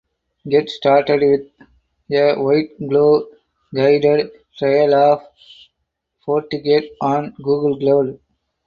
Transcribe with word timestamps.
Get 0.49 0.67
started 0.71 1.19
with 1.21 1.41
a 2.17 2.33
White 2.41 2.69
Glove 2.89 3.25
Guided 3.71 4.31
Trial 4.57 4.95
of 4.95 5.21
FortiGate 6.25 6.89
on 7.01 7.35
Google 7.39 7.77
Cloud. 7.77 8.19